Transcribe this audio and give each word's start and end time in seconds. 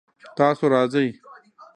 تاسو 0.37 0.63
راځئ؟ 0.73 1.07